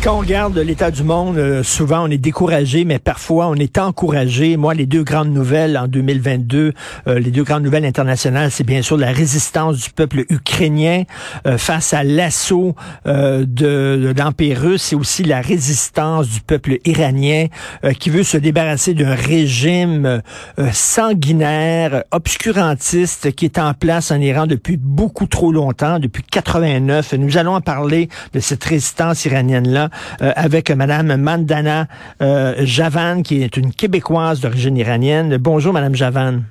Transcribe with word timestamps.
Quand 0.00 0.14
on 0.14 0.20
regarde 0.20 0.56
l'état 0.56 0.92
du 0.92 1.02
monde, 1.02 1.38
euh, 1.38 1.64
souvent 1.64 2.06
on 2.06 2.10
est 2.10 2.18
découragé, 2.18 2.84
mais 2.84 3.00
parfois 3.00 3.48
on 3.48 3.56
est 3.56 3.78
encouragé. 3.78 4.56
Moi, 4.56 4.72
les 4.74 4.86
deux 4.86 5.02
grandes 5.02 5.32
nouvelles 5.32 5.76
en 5.76 5.88
2022, 5.88 6.72
euh, 7.08 7.18
les 7.18 7.32
deux 7.32 7.42
grandes 7.42 7.64
nouvelles 7.64 7.84
internationales, 7.84 8.52
c'est 8.52 8.64
bien 8.64 8.80
sûr 8.80 8.96
la 8.96 9.10
résistance 9.10 9.76
du 9.76 9.90
peuple 9.90 10.24
ukrainien 10.30 11.02
euh, 11.48 11.58
face 11.58 11.94
à 11.94 12.04
l'assaut 12.04 12.76
de, 13.04 13.44
de 13.44 14.14
l'Empire 14.16 14.60
russe 14.60 14.92
et 14.92 14.96
aussi 14.96 15.24
la 15.24 15.40
résistance 15.40 16.28
du 16.28 16.40
peuple 16.42 16.78
iranien 16.84 17.46
qui 17.98 18.10
veut 18.10 18.22
se 18.22 18.36
débarrasser 18.36 18.94
d'un 18.94 19.14
régime 19.14 20.22
sanguinaire, 20.72 22.04
obscurantiste 22.10 23.32
qui 23.32 23.46
est 23.46 23.58
en 23.58 23.74
place 23.74 24.10
en 24.10 24.20
Iran 24.20 24.46
depuis 24.46 24.76
beaucoup 24.76 25.26
trop 25.26 25.50
longtemps, 25.52 25.98
depuis 25.98 26.22
89. 26.22 27.14
Nous 27.14 27.36
allons 27.36 27.54
en 27.54 27.60
parler 27.60 28.08
de 28.32 28.40
cette 28.40 28.64
résistance 28.64 29.24
iranienne-là 29.24 29.87
euh, 30.22 30.32
avec 30.36 30.70
Madame 30.70 31.16
Mandana 31.16 31.86
euh, 32.22 32.54
Javan, 32.60 33.22
qui 33.22 33.42
est 33.42 33.56
une 33.56 33.72
Québécoise 33.72 34.40
d'origine 34.40 34.76
iranienne. 34.76 35.36
Bonjour, 35.36 35.72
Madame 35.72 35.94
Javan. 35.94 36.42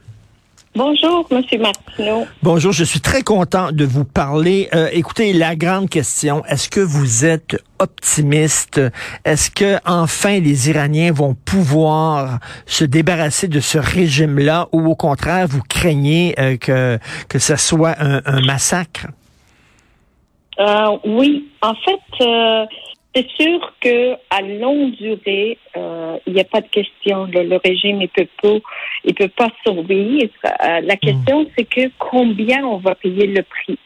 Bonjour, 0.76 1.26
Monsieur 1.32 1.58
Martineau. 1.58 2.28
Bonjour, 2.44 2.72
je 2.72 2.84
suis 2.84 3.00
très 3.00 3.24
content 3.24 3.72
de 3.72 3.84
vous 3.84 4.06
parler. 4.06 4.70
Euh, 4.76 4.90
écoutez, 4.92 5.34
la 5.34 5.56
grande 5.56 5.90
question, 5.90 6.46
est-ce 6.46 6.70
que 6.70 6.80
vous 6.80 7.26
êtes 7.26 7.58
optimiste? 7.80 8.80
Est-ce 9.26 9.50
que 9.50 9.78
enfin 9.88 10.40
les 10.40 10.70
Iraniens 10.70 11.12
vont 11.12 11.34
pouvoir 11.34 12.38
se 12.68 12.86
débarrasser 12.86 13.48
de 13.48 13.60
ce 13.60 13.80
régime-là 13.80 14.68
ou 14.72 14.88
au 14.88 14.96
contraire, 14.96 15.48
vous 15.48 15.64
craignez 15.68 16.36
que, 16.62 17.00
que 17.28 17.40
ce 17.40 17.56
soit 17.56 17.96
un, 18.00 18.22
un 18.26 18.42
massacre? 18.42 19.08
oui, 21.06 21.48
en 21.62 21.74
fait, 21.76 22.26
c'est 23.14 23.28
sûr 23.30 23.74
que 23.82 24.14
à 24.30 24.42
longue 24.42 24.92
durée, 24.92 25.58
euh, 25.76 26.18
il 26.28 26.34
n'y 26.34 26.40
a 26.40 26.46
pas 26.46 26.62
de 26.62 26.68
question. 26.68 27.26
Le, 27.26 27.60
régime 27.64 28.00
ne 28.00 28.08
peut 28.08 28.28
pas, 28.42 28.58
il 29.06 29.14
peut 29.16 29.30
pas 29.30 29.50
survivre. 29.66 30.30
Euh, 30.46 30.82
la 30.82 30.96
question, 30.98 31.44
hmm. 31.44 31.48
c'est 31.58 31.66
que 31.66 31.90
combien 31.98 32.64
on 32.66 32.78
va 32.78 32.96
payer 32.96 33.28
le 33.28 33.44
prix. 33.44 33.80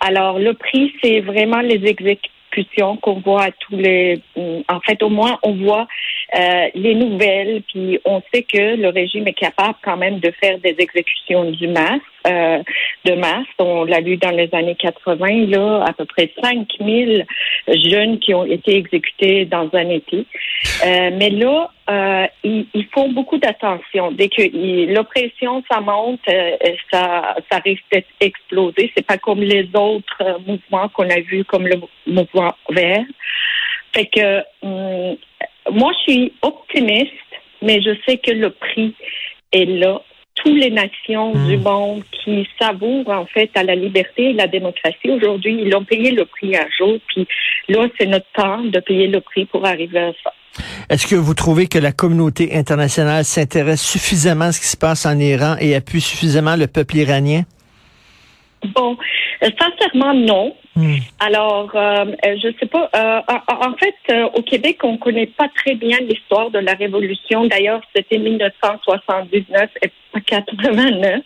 Alors, 0.00 0.38
le 0.38 0.54
prix, 0.54 0.92
c'est 1.02 1.20
vraiment 1.20 1.60
les 1.60 1.84
exécutions 1.84 2.96
qu'on 2.96 3.20
voit 3.20 3.44
à 3.44 3.50
tous 3.50 3.76
les. 3.76 4.20
En 4.68 4.80
fait, 4.80 5.02
au 5.02 5.10
moins, 5.10 5.38
on 5.42 5.52
voit 5.52 5.86
euh, 6.34 6.68
les 6.74 6.94
nouvelles, 6.94 7.62
puis 7.68 7.98
on 8.04 8.20
sait 8.32 8.42
que 8.42 8.76
le 8.76 8.88
régime 8.88 9.28
est 9.28 9.32
capable 9.32 9.76
quand 9.82 9.96
même 9.96 10.18
de 10.18 10.32
faire 10.42 10.58
des 10.58 10.74
exécutions 10.78 11.50
du 11.50 11.68
masse. 11.68 12.00
Euh, 12.26 12.60
de 13.04 13.14
masse. 13.14 13.46
On 13.58 13.84
l'a 13.84 14.00
lu 14.00 14.16
dans 14.16 14.30
les 14.30 14.48
années 14.52 14.74
80, 14.74 15.46
là, 15.46 15.84
à 15.86 15.92
peu 15.92 16.04
près 16.06 16.32
5000 16.42 17.24
jeunes 17.68 18.18
qui 18.18 18.34
ont 18.34 18.44
été 18.44 18.76
exécutés 18.76 19.44
dans 19.44 19.70
un 19.72 19.88
été. 19.90 20.26
Euh, 20.84 21.10
mais 21.14 21.30
là, 21.30 21.70
euh, 21.88 22.26
ils, 22.42 22.86
font 22.92 23.12
beaucoup 23.12 23.38
d'attention. 23.38 24.10
Dès 24.10 24.28
que 24.28 24.92
l'oppression, 24.92 25.62
ça 25.70 25.80
monte, 25.80 26.20
euh, 26.28 26.56
ça, 26.92 27.36
ça 27.50 27.58
risque 27.58 27.84
d'être 27.92 28.08
explosé. 28.20 28.90
C'est 28.96 29.06
pas 29.06 29.18
comme 29.18 29.40
les 29.40 29.68
autres 29.74 30.40
mouvements 30.46 30.88
qu'on 30.88 31.08
a 31.08 31.20
vus, 31.20 31.44
comme 31.44 31.66
le 31.66 31.76
mouvement 32.06 32.54
vert. 32.70 33.04
Fait 33.94 34.06
que 34.06 34.42
hum, 34.62 35.16
moi, 35.72 35.92
je 35.92 36.12
suis 36.12 36.32
optimiste, 36.42 37.12
mais 37.62 37.80
je 37.82 37.90
sais 38.06 38.18
que 38.18 38.32
le 38.32 38.50
prix 38.50 38.94
est 39.52 39.66
là 39.66 40.00
toutes 40.36 40.58
les 40.58 40.70
nations 40.70 41.34
hmm. 41.34 41.48
du 41.48 41.56
monde 41.56 42.02
qui 42.12 42.46
savourent 42.60 43.08
en 43.08 43.26
fait 43.26 43.50
à 43.54 43.62
la 43.62 43.74
liberté 43.74 44.30
et 44.30 44.32
la 44.32 44.46
démocratie 44.46 45.10
aujourd'hui, 45.10 45.62
ils 45.64 45.74
ont 45.74 45.84
payé 45.84 46.12
le 46.12 46.24
prix 46.24 46.54
un 46.56 46.66
jour, 46.78 46.98
puis 47.08 47.26
là, 47.68 47.86
c'est 47.98 48.06
notre 48.06 48.30
temps 48.34 48.62
de 48.62 48.78
payer 48.80 49.08
le 49.08 49.20
prix 49.20 49.46
pour 49.46 49.66
arriver 49.66 49.98
à 49.98 50.12
ça. 50.22 50.32
Est-ce 50.88 51.06
que 51.06 51.16
vous 51.16 51.34
trouvez 51.34 51.66
que 51.66 51.78
la 51.78 51.92
communauté 51.92 52.54
internationale 52.54 53.24
s'intéresse 53.24 53.82
suffisamment 53.82 54.46
à 54.46 54.52
ce 54.52 54.60
qui 54.60 54.66
se 54.66 54.76
passe 54.76 55.04
en 55.04 55.18
Iran 55.18 55.56
et 55.60 55.74
appuie 55.74 56.00
suffisamment 56.00 56.56
le 56.56 56.66
peuple 56.66 56.96
iranien? 56.96 57.42
Bon, 58.74 58.96
euh, 59.42 59.50
sincèrement, 59.58 60.14
non. 60.14 60.54
Hmm. 60.76 60.96
Alors, 61.20 61.70
euh, 61.74 62.04
euh, 62.04 62.36
je 62.42 62.52
sais 62.60 62.66
pas. 62.66 62.90
en 63.48 63.72
fait, 63.74 64.28
au 64.34 64.42
Québec, 64.42 64.84
on 64.84 64.98
connaît 64.98 65.26
pas 65.26 65.48
très 65.54 65.74
bien 65.74 65.98
l'histoire 66.00 66.50
de 66.50 66.58
la 66.58 66.74
Révolution. 66.74 67.46
D'ailleurs, 67.46 67.80
c'était 67.94 68.18
1979 68.18 69.70
et 69.82 69.90
pas 70.12 70.20
89. 70.20 71.22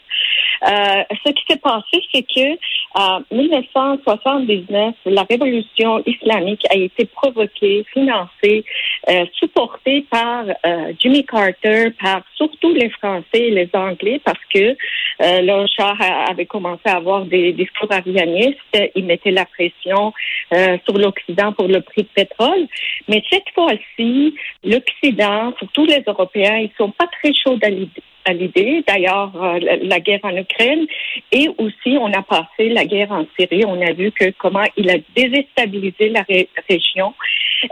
Euh, 0.62 1.02
ce 1.24 1.32
qui 1.32 1.42
s'est 1.48 1.58
passé, 1.58 2.02
c'est 2.12 2.22
que 2.22 2.58
en 2.94 3.22
1979, 3.30 4.94
la 5.06 5.22
révolution 5.22 6.02
islamique 6.06 6.66
a 6.70 6.76
été 6.76 7.06
provoquée, 7.06 7.84
financée, 7.92 8.64
euh, 9.10 9.24
supportée 9.32 10.06
par 10.10 10.44
euh, 10.44 10.92
Jimmy 10.98 11.24
Carter, 11.24 11.90
par 12.00 12.22
surtout 12.36 12.72
les 12.72 12.90
Français 12.90 13.24
et 13.34 13.50
les 13.50 13.68
Anglais, 13.72 14.20
parce 14.24 14.40
que 14.54 14.58
euh, 14.58 14.74
le 15.20 15.66
char 15.66 15.96
avait 16.28 16.46
commencé 16.46 16.82
à 16.84 16.96
avoir 16.96 17.24
des 17.24 17.52
discours 17.52 17.90
arianistes. 17.90 18.58
Il 18.94 19.04
mettait 19.06 19.30
la 19.30 19.46
pression 19.46 20.12
euh, 20.54 20.78
sur 20.84 20.96
l'Occident 20.96 21.52
pour 21.52 21.68
le 21.68 21.80
prix 21.80 22.02
de 22.02 22.08
pétrole. 22.14 22.66
Mais 23.08 23.22
cette 23.30 23.50
fois-ci, 23.54 24.34
l'Occident, 24.64 25.52
surtout 25.58 25.86
les 25.86 26.02
Européens, 26.06 26.58
ils 26.58 26.72
sont 26.78 26.90
pas 26.90 27.06
très 27.06 27.32
chauds 27.34 27.58
à 27.62 27.68
l'idée 27.68 28.02
l'idée. 28.32 28.84
D'ailleurs, 28.86 29.32
euh, 29.36 29.58
la, 29.82 30.00
guerre 30.00 30.20
en 30.22 30.36
Ukraine 30.36 30.86
et 31.32 31.48
aussi 31.58 31.96
on 31.98 32.12
a 32.12 32.22
passé 32.22 32.68
la 32.68 32.84
guerre 32.84 33.12
en 33.12 33.26
Syrie. 33.38 33.64
On 33.66 33.80
a 33.80 33.92
vu 33.92 34.12
que 34.12 34.30
comment 34.38 34.64
il 34.76 34.90
a 34.90 34.96
déstabilisé 35.14 36.08
la 36.10 36.24
région. 36.68 37.14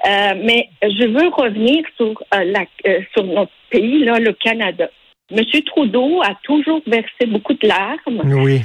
Euh, 0.07 0.35
mais 0.43 0.69
je 0.83 1.07
veux 1.09 1.29
revenir 1.29 1.85
sur 1.97 2.23
euh, 2.35 2.45
la 2.45 2.65
sur 3.13 3.25
notre 3.25 3.53
pays 3.71 4.05
là, 4.05 4.19
le 4.19 4.33
Canada. 4.33 4.89
Monsieur 5.31 5.61
Trudeau 5.61 6.23
a 6.23 6.35
toujours 6.43 6.81
versé 6.87 7.27
beaucoup 7.27 7.53
de 7.53 7.69
larmes. 7.69 8.23
Oui. 8.25 8.63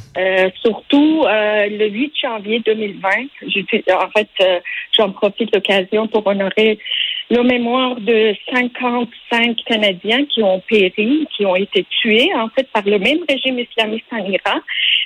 surtout 0.63 1.25
le 1.27 1.89
8 1.89 2.13
janvier 2.21 2.61
2020. 2.65 3.09
En 3.91 4.09
fait, 4.15 4.61
j'en 4.97 5.11
profite 5.11 5.53
l'occasion 5.53 6.07
pour 6.07 6.25
honorer 6.25 6.79
la 7.33 7.43
mémoire 7.43 7.95
de 7.95 8.35
55 8.53 9.57
Canadiens 9.65 10.25
qui 10.25 10.43
ont 10.43 10.61
péri, 10.69 11.27
qui 11.35 11.45
ont 11.45 11.55
été 11.55 11.85
tués 12.01 12.29
en 12.35 12.47
fait 12.49 12.67
par 12.71 12.83
le 12.85 12.99
même 12.99 13.19
régime 13.27 13.59
islamiste 13.59 14.05
en 14.11 14.17
Iran 14.17 14.59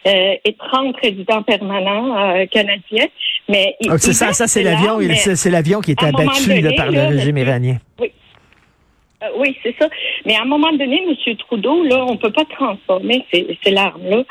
euh, 0.06 0.36
et 0.44 0.54
30 0.54 0.96
résidents 1.02 1.44
permanents 1.44 2.18
euh, 2.18 2.46
canadiens. 2.48 3.08
Mais 3.48 3.76
ah, 3.88 3.98
c'est 3.98 4.14
ça, 4.14 4.34
ça 4.34 4.48
c'est 4.48 4.64
l'avion, 4.64 5.00
c'est 5.16 5.50
l'avion 5.50 5.80
qui 5.80 5.92
est 5.92 6.04
abattu 6.04 6.50
par 6.76 6.92
le 6.92 7.16
régime 7.16 7.38
iranien. 7.38 7.78
Oui. 8.00 8.12
Euh, 9.24 9.28
oui, 9.38 9.58
c'est 9.64 9.76
ça. 9.80 9.90
Mais 10.26 10.36
à 10.36 10.44
un 10.44 10.46
moment 10.46 10.72
donné, 10.74 11.02
M. 11.04 11.36
Trudeau, 11.38 11.84
là, 11.84 12.06
on 12.08 12.18
peut 12.18 12.32
pas 12.32 12.46
transformer 12.46 13.26
ces, 13.34 13.58
ces 13.64 13.72
larmes-là 13.72 14.24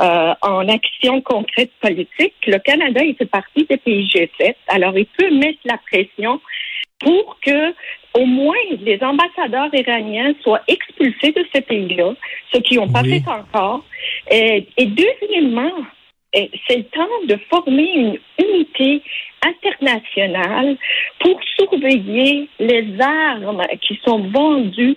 euh, 0.00 0.34
en 0.40 0.66
action 0.68 1.20
concrète 1.20 1.72
politique. 1.80 2.34
Le 2.46 2.58
Canada, 2.58 3.02
il 3.04 3.14
fait 3.16 3.26
partie 3.26 3.66
des 3.68 3.76
pays 3.76 4.06
G7. 4.06 4.54
Alors, 4.68 4.96
il 4.96 5.06
peut 5.06 5.30
mettre 5.34 5.58
la 5.64 5.78
pression 5.90 6.40
pour 7.00 7.38
que 7.44 7.74
au 8.14 8.26
moins 8.26 8.56
les 8.80 8.98
ambassadeurs 9.02 9.72
iraniens 9.72 10.32
soient 10.42 10.62
expulsés 10.66 11.32
de 11.32 11.44
ce 11.54 11.60
pays-là, 11.60 12.12
ce 12.52 12.58
qu'ils 12.58 12.78
n'ont 12.78 12.88
pas 12.88 13.04
fait 13.04 13.22
encore. 13.26 13.84
Et, 14.30 14.66
et 14.76 14.86
deuxièmement, 14.86 15.72
c'est 16.32 16.76
le 16.76 16.84
temps 16.84 17.26
de 17.26 17.36
former 17.48 17.90
une 17.94 18.18
unité 18.38 19.02
internationale 19.44 20.76
pour 21.18 21.40
surveiller 21.58 22.48
les 22.58 23.00
armes 23.00 23.62
qui 23.80 23.98
sont 24.04 24.20
vendues 24.28 24.96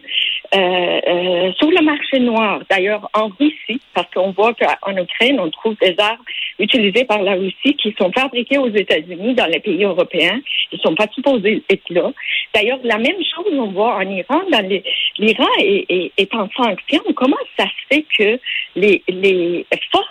euh, 0.54 1.00
euh, 1.08 1.52
sur 1.54 1.72
le 1.72 1.84
marché 1.84 2.20
noir. 2.20 2.62
D'ailleurs, 2.70 3.10
en 3.14 3.30
Russie, 3.40 3.82
parce 3.94 4.08
qu'on 4.14 4.32
voit 4.32 4.54
qu'en 4.54 4.96
Ukraine, 4.98 5.40
on 5.40 5.50
trouve 5.50 5.76
des 5.82 5.96
armes 5.98 6.24
utilisées 6.60 7.06
par 7.06 7.22
la 7.22 7.34
Russie 7.34 7.76
qui 7.82 7.94
sont 8.00 8.12
fabriquées 8.12 8.58
aux 8.58 8.70
États-Unis, 8.70 9.34
dans 9.34 9.46
les 9.48 9.60
pays 9.60 9.84
européens. 9.84 10.40
Ils 10.72 10.80
sont 10.80 10.96
pas 10.96 11.08
supposés 11.14 11.64
être 11.70 11.90
là. 11.90 12.12
D'ailleurs, 12.54 12.80
la 12.84 12.98
même 12.98 13.22
chose, 13.36 13.54
on 13.54 13.72
voit 13.72 13.96
en 13.96 14.10
Iran. 14.10 14.42
Dans 14.52 14.82
l'Iran 15.18 15.48
est, 15.60 16.12
est, 16.18 16.36
en 16.36 16.50
sanction. 16.56 17.02
Comment 17.16 17.38
ça 17.58 17.66
se 17.66 17.96
fait 17.96 18.06
que 18.18 18.40
les, 18.76 19.04
les 19.08 19.66
forces 19.92 20.08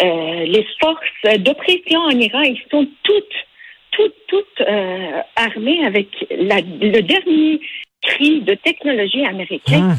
euh, 0.00 0.44
les 0.46 0.66
forces 0.80 1.38
d'oppression 1.40 2.00
en 2.00 2.18
Iran, 2.18 2.40
ils 2.42 2.60
sont 2.70 2.88
toutes, 3.04 3.24
toutes, 3.92 4.14
toutes 4.26 4.60
euh, 4.60 5.20
armées 5.36 5.84
avec 5.84 6.08
le 6.30 7.00
dernier 7.00 7.60
cri 8.00 8.40
de 8.40 8.54
technologie 8.54 9.24
américaine? 9.24 9.94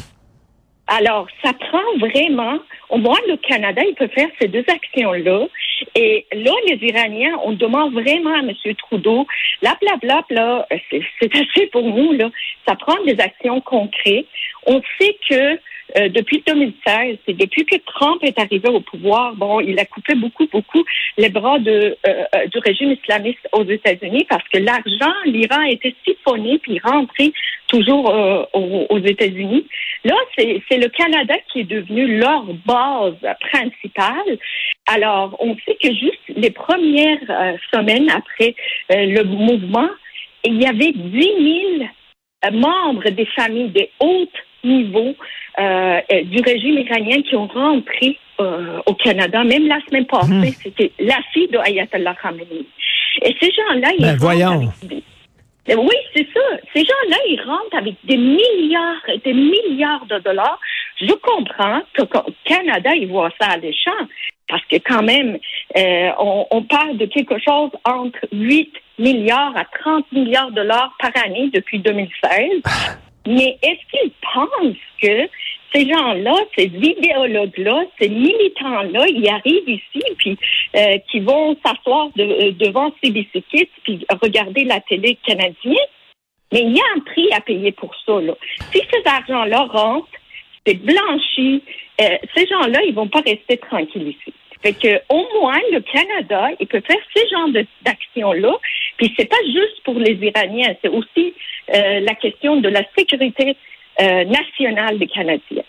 Alors, 0.87 1.27
ça 1.43 1.53
prend 1.53 1.97
vraiment, 1.97 2.59
au 2.89 2.97
moins 2.97 3.19
le 3.27 3.37
Canada, 3.37 3.81
il 3.87 3.95
peut 3.95 4.09
faire 4.09 4.27
ces 4.39 4.49
deux 4.49 4.65
actions-là. 4.67 5.47
Et 5.95 6.25
là, 6.33 6.51
les 6.67 6.87
Iraniens, 6.87 7.39
on 7.45 7.53
demande 7.53 7.93
vraiment 7.93 8.33
à 8.33 8.39
M. 8.39 8.51
Trudeau, 8.77 9.25
là, 9.61 9.77
bla, 9.81 9.95
bla, 9.97 10.25
bla, 10.29 10.67
c'est 10.89 11.35
assez 11.35 11.67
pour 11.67 11.83
nous, 11.83 12.11
là. 12.11 12.29
Ça 12.67 12.75
prend 12.75 13.01
des 13.05 13.19
actions 13.19 13.61
concrètes. 13.61 14.27
On 14.65 14.81
sait 14.99 15.17
que 15.29 15.59
euh, 15.97 16.09
depuis 16.09 16.43
2016, 16.45 17.17
c'est 17.25 17.37
depuis 17.37 17.65
que 17.65 17.75
Trump 17.85 18.23
est 18.23 18.39
arrivé 18.39 18.67
au 18.69 18.79
pouvoir, 18.79 19.35
bon, 19.35 19.59
il 19.59 19.79
a 19.79 19.85
coupé 19.85 20.15
beaucoup, 20.15 20.47
beaucoup 20.47 20.83
les 21.17 21.29
bras 21.29 21.59
de, 21.59 21.95
euh, 22.07 22.23
euh, 22.35 22.47
du 22.47 22.57
régime 22.59 22.91
islamiste 22.91 23.47
aux 23.51 23.63
États-Unis 23.63 24.25
parce 24.27 24.47
que 24.49 24.57
l'argent, 24.57 25.13
l'Iran 25.25 25.61
a 25.61 25.69
été 25.69 25.95
siphonné 26.05 26.57
puis 26.59 26.79
rentré 26.79 27.31
toujours 27.67 28.13
aux, 28.53 28.85
aux 28.89 28.99
États-Unis. 28.99 29.65
Là, 30.03 30.15
c'est 30.37 30.77
le 30.77 30.89
Canada 30.89 31.35
qui 31.51 31.61
est 31.61 31.63
devenu 31.63 32.17
leur 32.17 32.43
base 32.65 33.15
principale. 33.51 34.37
Alors, 34.87 35.35
on 35.39 35.55
sait 35.65 35.77
que 35.81 35.93
juste 35.93 36.21
les 36.27 36.51
premières 36.51 37.57
semaines 37.73 38.09
après 38.11 38.53
le 38.89 39.23
mouvement, 39.23 39.89
il 40.43 40.61
y 40.61 40.67
avait 40.67 40.91
10 40.91 41.81
000 41.81 42.59
membres 42.59 43.09
des 43.09 43.25
familles 43.27 43.69
des 43.69 43.89
hautes 43.99 44.29
niveaux 44.63 45.15
euh, 45.59 46.01
du 46.23 46.41
régime 46.41 46.79
iranien 46.79 47.21
qui 47.21 47.35
ont 47.35 47.47
rentré 47.47 48.17
euh, 48.39 48.79
au 48.85 48.93
Canada. 48.95 49.43
Même 49.43 49.67
la 49.67 49.79
semaine 49.87 50.05
passée, 50.05 50.33
hmm. 50.33 50.53
c'était 50.63 50.91
la 50.99 51.19
fille 51.33 51.47
de 51.49 51.57
Ayatollah 51.57 52.15
Khamenei. 52.21 52.65
Et 53.21 53.35
ces 53.39 53.51
gens-là, 53.51 53.89
ils 53.97 54.05
ben, 54.05 54.17
voyons. 54.17 54.71
Oui, 55.69 55.95
c'est 56.13 56.27
ça. 56.33 56.41
Ces 56.73 56.81
gens-là, 56.81 57.17
ils 57.29 57.41
rentrent 57.41 57.77
avec 57.77 57.95
des 58.03 58.17
milliards 58.17 59.07
et 59.07 59.19
des 59.19 59.33
milliards 59.33 60.05
de 60.07 60.19
dollars. 60.19 60.59
Je 60.99 61.13
comprends 61.13 61.81
que 61.93 62.01
Canada, 62.43 62.93
ils 62.95 63.07
voient 63.07 63.31
ça 63.39 63.51
à 63.51 63.57
l'échange. 63.57 64.07
Parce 64.49 64.65
que 64.65 64.75
quand 64.77 65.03
même, 65.03 65.37
euh, 65.77 66.09
on, 66.19 66.45
on, 66.51 66.63
parle 66.63 66.97
de 66.97 67.05
quelque 67.05 67.39
chose 67.39 67.71
entre 67.85 68.19
8 68.33 68.73
milliards 68.99 69.55
à 69.55 69.63
30 69.79 70.11
milliards 70.11 70.49
de 70.49 70.55
dollars 70.55 70.93
par 70.99 71.11
année 71.23 71.49
depuis 71.53 71.79
2016. 71.79 72.61
Mais 73.25 73.57
est-ce 73.61 73.89
qu'ils 73.89 74.11
pensent 74.33 74.75
que 75.01 75.29
ces 75.73 75.87
gens-là, 75.87 76.35
ces 76.57 76.65
idéologues-là, 76.65 77.85
ces 77.99 78.09
militants-là, 78.09 79.05
ils 79.07 79.27
arrivent 79.29 79.69
ici, 79.69 80.03
puis 80.17 80.37
euh, 80.75 80.97
qui 81.09 81.19
vont 81.19 81.57
s'asseoir 81.65 82.09
de, 82.15 82.51
devant 82.51 82.93
CBC 83.03 83.43
Kids, 83.49 83.69
puis 83.83 84.05
regarder 84.21 84.65
la 84.65 84.79
télé 84.81 85.17
canadienne? 85.25 85.75
Mais 86.51 86.61
il 86.61 86.75
y 86.75 86.79
a 86.79 86.83
un 86.95 86.99
prix 86.99 87.31
à 87.31 87.41
payer 87.41 87.71
pour 87.71 87.95
ça. 88.05 88.21
Là. 88.21 88.33
Si 88.71 88.81
ces 88.91 89.09
argent-là 89.09 89.63
rentrent, 89.63 90.07
c'est 90.65 90.75
blanchi, 90.75 91.63
euh, 92.01 92.17
ces 92.35 92.47
gens-là, 92.47 92.79
ils 92.87 92.93
vont 92.93 93.07
pas 93.07 93.21
rester 93.21 93.57
tranquilles 93.57 94.09
ici. 94.09 94.33
Fait 94.61 94.73
que 94.73 95.01
au 95.09 95.27
moins 95.41 95.59
le 95.71 95.81
Canada, 95.81 96.49
il 96.59 96.67
peut 96.67 96.81
faire 96.87 97.01
ce 97.13 97.27
genre 97.29 97.49
d'actions-là. 97.81 98.53
Puis 98.97 99.13
c'est 99.17 99.29
pas 99.29 99.43
juste 99.45 99.83
pour 99.83 99.95
les 99.95 100.13
Iraniens, 100.13 100.73
c'est 100.81 100.89
aussi 100.89 101.33
euh, 101.73 101.99
la 101.99 102.15
question 102.15 102.57
de 102.57 102.69
la 102.69 102.83
sécurité 102.97 103.57
euh, 104.01 104.25
nationale 104.25 104.99
des 104.99 105.07
Canadiens. 105.07 105.63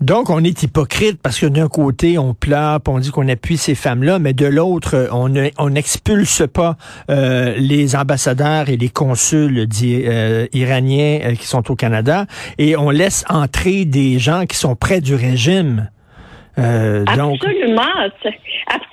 Donc, 0.00 0.30
on 0.30 0.42
est 0.42 0.62
hypocrite 0.62 1.20
parce 1.22 1.38
que 1.38 1.46
d'un 1.46 1.68
côté, 1.68 2.18
on 2.18 2.34
pleure, 2.34 2.80
on 2.88 2.98
dit 2.98 3.10
qu'on 3.10 3.28
appuie 3.28 3.56
ces 3.56 3.74
femmes-là, 3.74 4.18
mais 4.18 4.32
de 4.32 4.46
l'autre, 4.46 5.08
on 5.12 5.70
n'expulse 5.70 6.42
pas 6.52 6.76
euh, 7.08 7.54
les 7.56 7.94
ambassadeurs 7.94 8.68
et 8.68 8.76
les 8.76 8.88
consuls 8.88 9.68
iraniens 10.52 11.34
qui 11.38 11.46
sont 11.46 11.70
au 11.70 11.76
Canada 11.76 12.26
et 12.58 12.76
on 12.76 12.90
laisse 12.90 13.24
entrer 13.28 13.84
des 13.84 14.18
gens 14.18 14.46
qui 14.46 14.56
sont 14.56 14.74
près 14.74 15.00
du 15.00 15.14
régime. 15.14 15.88
Absolument. 16.56 18.08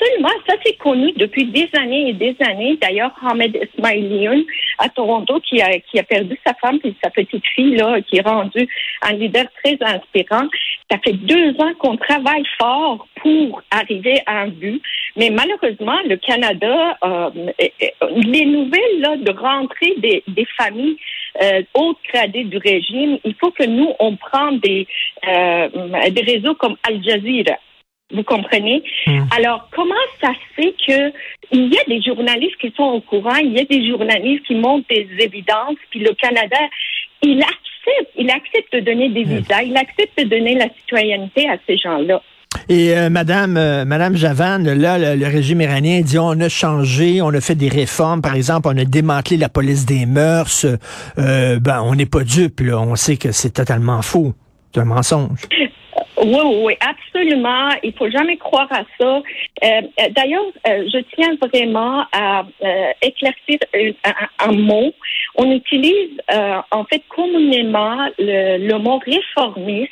Absolument. 0.08 0.30
Ça, 0.48 0.56
c'est 0.66 0.78
connu 0.78 1.12
depuis 1.14 1.46
des 1.46 1.70
années 1.78 2.10
et 2.10 2.14
des 2.14 2.36
années. 2.46 2.78
D'ailleurs, 2.82 3.12
Ahmed 3.26 3.58
Ismailioun 3.76 4.44
à 4.78 4.90
Toronto 4.90 5.40
qui 5.42 5.62
a, 5.62 5.80
qui 5.80 6.00
a 6.00 6.04
perdu 6.04 6.38
sa 6.46 6.54
femme 6.56 6.80
et 6.84 6.94
sa 7.04 7.10
petite 7.10 7.46
fille, 7.56 7.76
là, 7.76 8.02
qui 8.02 8.18
est 8.18 8.28
rendue 8.28 8.68
un 9.02 9.14
leader 9.14 9.46
très 9.64 9.78
inspirant. 9.82 10.48
Ça 10.90 10.98
fait 11.04 11.14
deux 11.14 11.52
ans 11.60 11.74
qu'on 11.80 11.98
travaille 11.98 12.46
fort 12.60 13.08
pour 13.22 13.62
arriver 13.72 14.22
à 14.26 14.42
un 14.42 14.48
but. 14.48 14.82
Mais 15.16 15.30
malheureusement, 15.30 15.98
le 16.06 16.16
Canada, 16.18 16.98
euh, 17.04 17.30
les 18.16 18.46
nouvelles 18.46 19.00
là, 19.00 19.18
de 19.18 19.32
rentrée 19.32 19.96
des, 19.98 20.24
des 20.28 20.48
familles 20.58 20.98
euh, 21.42 21.64
hautes 21.74 21.98
gradées 22.14 22.46
du 22.46 22.58
régime, 22.58 23.18
il 23.24 23.36
faut 23.40 23.52
que 23.52 23.66
nous, 23.66 23.92
on 24.00 24.16
prenne 24.16 24.60
des, 24.60 24.88
euh, 25.28 25.68
des 26.10 26.22
réseaux 26.22 26.56
comme 26.56 26.78
Al 26.84 27.04
Jazeera 27.04 27.58
vous 28.14 28.24
comprenez? 28.24 28.84
Hmm. 29.06 29.24
Alors, 29.36 29.70
comment 29.76 29.94
ça 30.22 30.30
se 30.30 30.62
fait 30.62 30.76
que 30.88 31.14
il 31.52 31.74
y 31.74 31.78
a 31.78 31.84
des 31.88 32.02
journalistes 32.02 32.58
qui 32.60 32.74
sont 32.76 32.84
au 32.84 33.02
courant, 33.02 33.36
il 33.36 33.54
y 33.54 33.60
a 33.60 33.66
des 33.66 33.88
journalistes 33.88 34.46
qui 34.46 34.56
montrent 34.56 34.88
des 34.90 35.08
évidences, 35.20 35.78
puis 35.90 36.00
le 36.00 36.14
Canada, 36.14 36.58
il 37.22 37.42
accepte, 37.42 38.12
il 38.18 38.30
accepte 38.30 38.74
de 38.74 38.80
donner 38.82 39.10
des 39.10 39.26
hmm. 39.26 39.38
visas, 39.40 39.64
il 39.64 39.78
accepte 39.78 40.18
de 40.18 40.24
donner 40.24 40.56
la 40.56 40.68
citoyenneté 40.80 41.50
à 41.50 41.58
ces 41.66 41.78
gens-là. 41.78 42.22
Et 42.70 42.98
euh, 42.98 43.10
Madame 43.10 43.56
euh, 43.56 43.86
Madame 43.86 44.16
Javan, 44.16 44.60
là, 44.60 45.16
le, 45.16 45.26
régime 45.26 45.62
iranien 45.62 46.02
dit 46.02 46.18
on 46.18 46.40
a 46.40 46.50
changé, 46.50 47.22
on 47.22 47.30
a 47.30 47.42
fait 47.42 47.56
des 47.56 47.70
réformes. 47.70 48.22
Par 48.22 48.36
exemple, 48.36 48.68
on 48.72 48.78
a 48.78 48.84
démantelé 48.84 49.38
la 49.38 49.50
police 49.50 49.86
des 49.86 50.06
mœurs. 50.06 50.66
Euh, 51.18 51.60
ben, 51.60 51.82
on 51.84 51.96
n'est 51.96 52.06
pas 52.06 52.24
dupe. 52.24 52.60
Là. 52.62 52.80
On 52.80 52.96
sait 52.96 53.18
que 53.18 53.32
c'est 53.32 53.52
totalement 53.52 54.02
faux. 54.02 54.34
C'est 54.74 54.82
un 54.82 54.86
mensonge. 54.86 55.40
Oui, 56.24 56.64
oui, 56.64 56.78
absolument. 56.80 57.70
Il 57.84 57.94
faut 57.94 58.10
jamais 58.10 58.38
croire 58.38 58.68
à 58.72 58.84
ça. 59.00 59.18
Euh, 59.18 59.22
euh, 59.64 60.10
d'ailleurs, 60.12 60.46
euh, 60.68 60.88
je 60.92 61.00
tiens 61.16 61.36
vraiment 61.42 62.06
à 62.12 62.44
éclaircir 63.02 63.60
un, 64.40 64.52
mot. 64.54 64.94
On 65.36 65.52
utilise 65.52 66.20
en 66.72 66.84
fait 66.86 67.04
communément 67.10 68.08
le, 68.18 68.58
le 68.58 68.78
mot 68.80 69.00
réformiste 69.06 69.92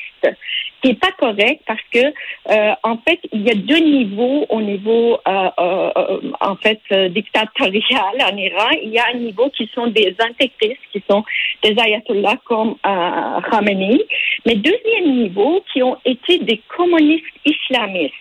qui 0.86 0.92
n'est 0.92 0.98
pas 0.98 1.12
correct 1.18 1.62
parce 1.66 1.82
que 1.92 2.14
euh, 2.52 2.74
en 2.84 2.98
fait 2.98 3.20
il 3.34 3.42
y 3.42 3.50
a 3.50 3.56
deux 3.56 3.80
niveaux 3.80 4.46
au 4.50 4.62
niveau 4.62 5.18
euh, 5.28 5.50
euh, 5.60 6.20
en 6.42 6.56
fait 6.58 6.80
dictatorial 7.10 8.16
en 8.22 8.38
Iran. 8.38 8.70
Il 8.84 8.90
y 8.90 9.00
a 9.00 9.08
un 9.12 9.18
niveau 9.18 9.50
qui 9.50 9.68
sont 9.74 9.88
des 9.88 10.16
intégristes, 10.20 10.82
qui 10.92 11.04
sont 11.10 11.24
des 11.64 11.76
ayatollahs 11.80 12.38
comme 12.46 12.76
Khamenei, 12.84 14.06
mais 14.46 14.56
deuxième 14.56 15.16
niveau 15.24 15.64
qui 15.74 15.82
ont 15.82 15.98
été 16.06 16.38
des 16.40 16.62
communistes 16.78 17.26
islamistes 17.46 18.14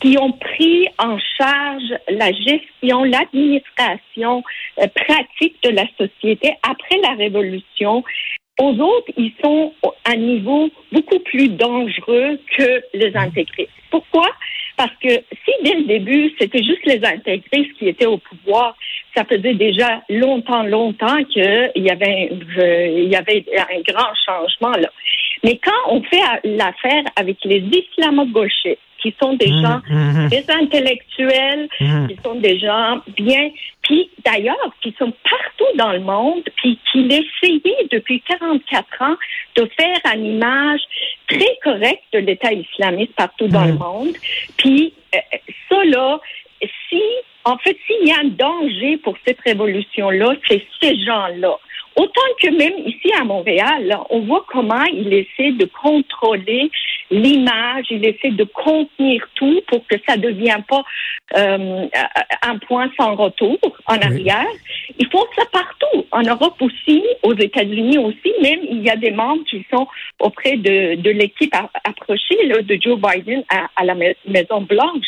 qui 0.00 0.18
ont 0.18 0.32
pris 0.32 0.86
en 0.98 1.16
charge 1.38 1.94
la 2.08 2.30
gestion, 2.30 3.04
l'administration 3.04 4.42
pratique 4.76 5.56
de 5.62 5.70
la 5.70 5.86
société 5.96 6.54
après 6.62 6.98
la 7.02 7.14
révolution 7.14 8.04
aux 8.58 8.74
autres, 8.78 9.12
ils 9.16 9.32
sont 9.42 9.72
à 10.04 10.12
un 10.12 10.16
niveau 10.16 10.68
beaucoup 10.92 11.18
plus 11.20 11.48
dangereux 11.48 12.38
que 12.56 12.82
les 12.94 13.16
intégristes. 13.16 13.70
Pourquoi? 13.90 14.28
Parce 14.76 14.94
que 15.02 15.08
si 15.10 15.52
dès 15.64 15.74
le 15.74 15.84
début, 15.84 16.30
c'était 16.38 16.62
juste 16.62 16.84
les 16.86 17.04
intégristes 17.04 17.72
qui 17.78 17.88
étaient 17.88 18.06
au 18.06 18.18
pouvoir, 18.18 18.76
ça 19.14 19.24
faisait 19.24 19.54
déjà 19.54 20.02
longtemps, 20.08 20.62
longtemps 20.62 21.22
qu'il 21.24 21.70
y 21.76 21.90
avait, 21.90 22.30
il 22.30 23.08
y 23.08 23.16
avait 23.16 23.44
un 23.56 23.80
grand 23.92 24.12
changement 24.26 24.72
là. 24.78 24.88
Mais 25.44 25.58
quand 25.62 25.90
on 25.90 26.02
fait 26.02 26.22
l'affaire 26.44 27.04
avec 27.16 27.38
les 27.44 27.58
islamo-gauchistes, 27.60 28.78
qui 29.02 29.14
sont 29.20 29.34
des 29.34 29.50
mmh, 29.50 29.62
gens 29.62 29.80
mmh. 29.90 30.28
des 30.28 30.44
intellectuels, 30.48 31.68
mmh. 31.80 32.06
qui 32.06 32.16
sont 32.24 32.36
des 32.36 32.58
gens 32.58 33.00
bien, 33.16 33.50
puis 33.82 34.08
d'ailleurs 34.24 34.74
qui 34.80 34.94
sont 34.98 35.12
partout 35.28 35.76
dans 35.76 35.92
le 35.92 36.00
monde, 36.00 36.44
puis 36.56 36.78
qui 36.90 37.00
essayaient 37.06 37.88
depuis 37.90 38.22
44 38.22 39.02
ans 39.02 39.16
de 39.56 39.68
faire 39.76 40.14
une 40.14 40.26
image 40.26 40.80
très 41.28 41.58
correcte 41.64 42.04
de 42.12 42.18
l'État 42.20 42.52
islamiste 42.52 43.14
partout 43.14 43.48
dans 43.48 43.64
le 43.64 43.74
monde. 43.74 44.14
Puis 44.56 44.94
euh, 45.14 45.18
ça 45.68 45.84
là, 45.84 46.20
si 46.88 47.02
en 47.44 47.58
fait 47.58 47.76
s'il 47.86 48.06
y 48.06 48.12
a 48.12 48.20
un 48.20 48.28
danger 48.28 48.98
pour 48.98 49.16
cette 49.26 49.40
révolution-là, 49.40 50.34
c'est 50.48 50.64
ces 50.80 50.96
gens-là. 51.04 51.58
Autant 51.96 52.20
que 52.40 52.48
même 52.50 52.86
ici 52.86 53.12
à 53.18 53.24
Montréal, 53.24 53.98
on 54.10 54.20
voit 54.20 54.44
comment 54.48 54.84
il 54.84 55.12
essaie 55.12 55.52
de 55.52 55.66
contrôler 55.66 56.70
l'image, 57.12 57.86
il 57.90 58.04
essaie 58.04 58.30
de 58.30 58.44
contenir 58.44 59.22
tout 59.34 59.60
pour 59.68 59.86
que 59.86 59.96
ça 60.06 60.16
ne 60.16 60.22
devienne 60.22 60.64
pas 60.68 60.82
euh, 61.36 61.86
un 62.42 62.58
point 62.66 62.90
sans 62.98 63.14
retour 63.14 63.58
en 63.86 63.96
arrière. 63.96 64.46
Ils 64.98 65.08
font 65.08 65.24
ça 65.36 65.44
partout, 65.52 66.06
en 66.10 66.22
Europe 66.22 66.56
aussi, 66.60 67.02
aux 67.22 67.34
États-Unis 67.34 67.98
aussi, 67.98 68.32
même 68.42 68.60
il 68.70 68.82
y 68.82 68.90
a 68.90 68.96
des 68.96 69.10
membres 69.10 69.44
qui 69.48 69.64
sont 69.72 69.86
auprès 70.20 70.56
de, 70.56 71.00
de 71.00 71.10
l'équipe 71.10 71.54
approchée 71.84 72.38
de 72.48 72.78
Joe 72.80 72.98
Biden 72.98 73.42
à, 73.50 73.68
à 73.76 73.84
la 73.84 73.94
Maison 73.94 74.62
Blanche. 74.62 75.06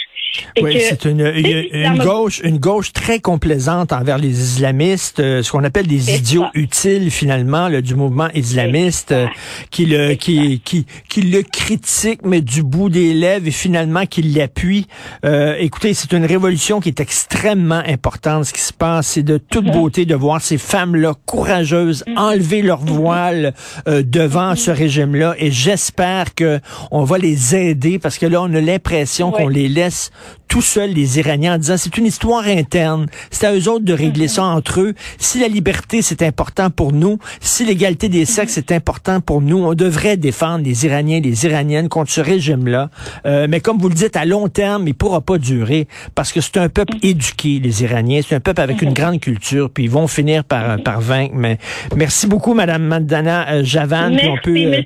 Oui, 0.61 0.80
c'est 0.80 1.04
une, 1.04 1.20
une, 1.20 1.99
gauche, 1.99 2.40
une 2.42 2.58
gauche 2.58 2.92
très 2.92 3.20
complaisante 3.20 3.92
envers 3.92 4.18
les 4.18 4.30
islamistes, 4.30 5.20
euh, 5.20 5.42
ce 5.42 5.52
qu'on 5.52 5.62
appelle 5.62 5.87
des 5.87 6.16
idiots 6.16 6.46
utiles 6.54 7.11
finalement 7.12 7.68
là, 7.68 7.80
du 7.80 7.94
mouvement 7.94 8.28
islamiste, 8.34 9.12
euh, 9.12 9.26
qui 9.70 9.87
le 9.87 10.14
qui, 10.14 10.61
qui 10.64 10.87
qui 11.08 11.23
le 11.23 11.42
critique 11.42 11.93
mais 12.24 12.40
du 12.40 12.62
bout 12.62 12.88
des 12.88 13.14
lèvres 13.14 13.46
et 13.46 13.50
finalement 13.50 14.06
qui 14.06 14.22
l'appuie. 14.22 14.86
Euh, 15.24 15.56
écoutez, 15.58 15.94
c'est 15.94 16.12
une 16.12 16.24
révolution 16.24 16.80
qui 16.80 16.88
est 16.88 17.00
extrêmement 17.00 17.82
importante. 17.86 18.44
Ce 18.44 18.52
qui 18.52 18.60
se 18.60 18.72
passe, 18.72 19.08
c'est 19.08 19.22
de 19.22 19.38
toute 19.38 19.66
mm-hmm. 19.66 19.72
beauté 19.72 20.06
de 20.06 20.14
voir 20.14 20.40
ces 20.40 20.58
femmes-là 20.58 21.14
courageuses 21.26 22.04
mm-hmm. 22.06 22.18
enlever 22.18 22.62
leur 22.62 22.84
mm-hmm. 22.84 22.90
voile 22.90 23.54
devant 23.86 24.54
ce 24.56 24.70
régime-là 24.70 25.34
et 25.38 25.50
j'espère 25.50 26.34
que 26.34 26.60
on 26.90 27.04
va 27.04 27.18
les 27.18 27.54
aider 27.54 27.98
parce 27.98 28.18
que 28.18 28.26
là 28.26 28.42
on 28.42 28.52
a 28.54 28.60
l'impression 28.60 29.30
qu'on 29.30 29.48
les 29.48 29.68
laisse 29.68 30.10
tout 30.54 30.62
seuls, 30.62 30.90
les 30.90 31.18
Iraniens, 31.18 31.56
en 31.56 31.58
disant 31.58 31.76
c'est 31.76 31.99
une 31.99 32.06
histoire 32.06 32.46
interne, 32.46 33.06
c'est 33.32 33.44
à 33.44 33.52
eux 33.52 33.68
autres 33.68 33.84
de 33.84 33.92
régler 33.92 34.28
ça 34.28 34.44
entre 34.44 34.82
eux. 34.82 34.94
Si 35.18 35.40
la 35.40 35.49
liberté, 35.49 36.00
c'est 36.00 36.23
important 36.23 36.70
pour 36.70 36.92
nous, 36.92 37.18
si 37.40 37.64
l'égalité 37.64 38.08
des 38.08 38.25
sexes, 38.25 38.52
c'est 38.52 38.70
important 38.70 39.20
pour 39.20 39.42
nous, 39.42 39.58
on 39.58 39.75
devrait 39.75 40.16
défendre 40.16 40.64
les 40.64 40.87
Iraniens, 40.87 41.18
les 41.18 41.44
Iraniennes 41.44 41.88
contre 41.88 42.12
ce 42.12 42.20
régime-là. 42.20 42.88
Euh, 43.26 43.49
mais 43.50 43.58
comme 43.58 43.78
vous 43.78 43.88
le 43.88 43.96
dites, 43.96 44.14
à 44.14 44.25
long 44.25 44.46
terme, 44.46 44.87
il 44.87 44.94
pourra 44.94 45.23
pas 45.23 45.38
durer 45.38 45.88
parce 46.14 46.30
que 46.30 46.40
c'est 46.40 46.58
un 46.58 46.68
peuple 46.68 46.99
éduqué, 47.02 47.58
les 47.58 47.82
Iraniens. 47.82 48.20
C'est 48.25 48.37
un 48.37 48.40
peuple 48.40 48.61
avec 48.61 48.80
une 48.80 48.92
grande 48.92 49.18
culture, 49.18 49.70
puis 49.70 49.82
ils 49.82 49.90
vont 49.90 50.06
finir 50.06 50.44
par, 50.44 50.80
par 50.84 51.00
vaincre. 51.00 51.34
Mais 51.34 51.58
merci 51.96 52.28
beaucoup, 52.28 52.54
Madame 52.54 52.84
Madana 52.84 53.49
euh, 53.54 53.64
Javan. 53.64 54.11
Merci, 54.11 54.28
on 54.28 54.37
peut, 54.37 54.56
euh, 54.56 54.82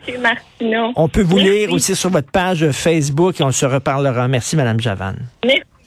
Martineau. 0.61 0.93
On 0.97 1.09
peut 1.09 1.23
vous 1.23 1.39
lire 1.39 1.73
aussi 1.73 1.95
sur 1.95 2.11
votre 2.11 2.31
page 2.31 2.71
Facebook 2.71 3.41
et 3.41 3.45
on 3.45 3.53
se 3.53 3.67
reparlera. 3.67 4.29
Merci, 4.29 4.57
Madame 4.57 4.81
Javan. 4.81 5.15
Merci. 5.45 5.63